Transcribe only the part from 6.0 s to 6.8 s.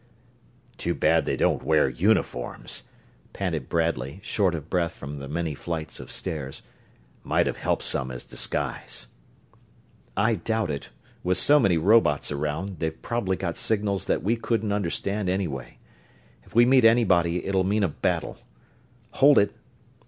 stairs.